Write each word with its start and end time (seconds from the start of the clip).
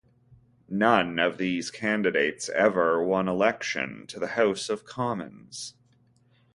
None 0.67 1.19
of 1.19 1.37
these 1.37 1.69
candidates 1.69 2.49
ever 2.49 3.03
won 3.03 3.27
election 3.27 4.07
to 4.07 4.19
the 4.19 4.29
House 4.29 4.67
of 4.67 4.83
Commons. 4.83 5.75